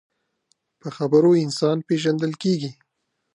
په 0.79 0.87
خبرو 0.97 1.31
انسان 1.45 1.77
پیژندل 1.87 2.31
کېږي 2.43 2.71